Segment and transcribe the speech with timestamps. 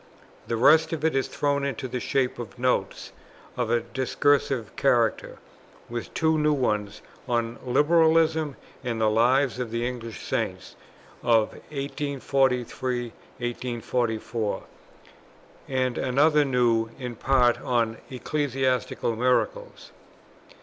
[0.47, 3.11] The rest of it is thrown into the shape of Notes
[3.55, 5.37] of a discursive character,
[5.91, 10.75] with two new ones on Liberalism and the Lives of the English Saints
[11.21, 13.13] of 1843
[14.19, 14.63] 4,
[15.67, 19.91] and another, new in part, on Ecclesiastical Miracles.